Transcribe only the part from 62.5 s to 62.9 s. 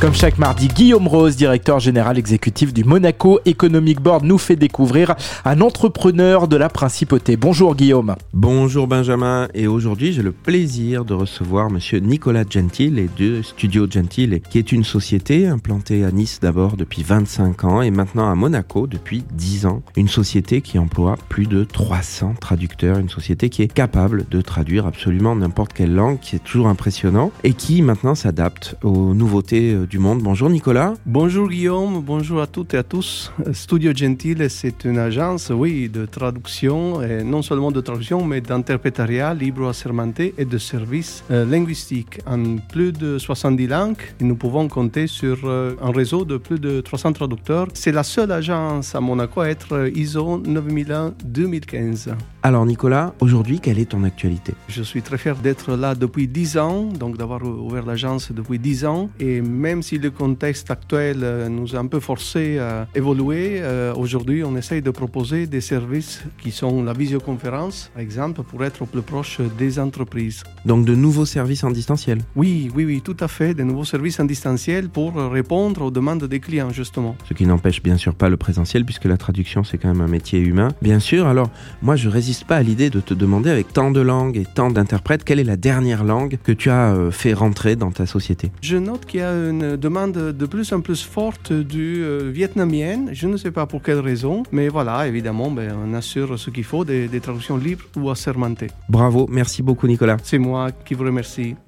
à